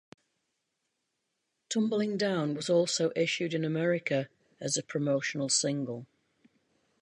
"Tumbling 1.69 2.17
Down" 2.17 2.55
was 2.55 2.71
also 2.71 3.11
issued 3.15 3.53
in 3.53 3.63
America 3.63 4.29
as 4.59 4.75
a 4.75 4.81
promotional 4.81 5.47
single. 5.47 6.07